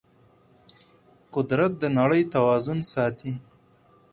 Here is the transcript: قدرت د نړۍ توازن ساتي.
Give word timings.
قدرت 1.35 1.71
د 1.81 1.83
نړۍ 1.99 2.21
توازن 2.33 2.79
ساتي. 2.93 3.33